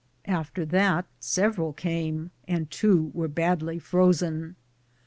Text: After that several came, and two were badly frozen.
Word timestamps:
After 0.25 0.65
that 0.65 1.05
several 1.19 1.73
came, 1.73 2.31
and 2.47 2.71
two 2.71 3.11
were 3.13 3.27
badly 3.27 3.77
frozen. 3.77 4.55